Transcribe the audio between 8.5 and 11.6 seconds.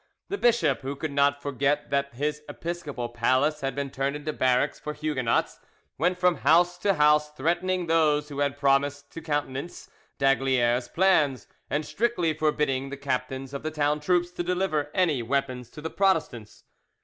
promised to countenance d'Aygaliers' plans,